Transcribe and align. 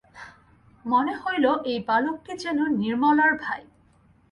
মনে 0.85 1.13
হইল 1.21 1.45
এই 1.65 1.79
বালকটি 1.87 2.33
যেন 2.43 2.59
নির্মলার 2.81 3.33
ভাই। 3.43 3.61